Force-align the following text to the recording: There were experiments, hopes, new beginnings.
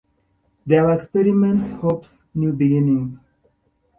There 0.65 0.83
were 0.85 0.93
experiments, 0.95 1.69
hopes, 1.69 2.23
new 2.33 2.53
beginnings. 2.53 3.27